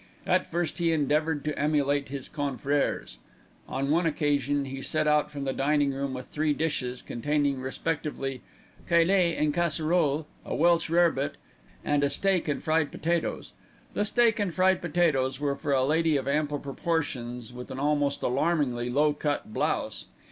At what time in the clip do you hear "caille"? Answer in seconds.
8.89-9.37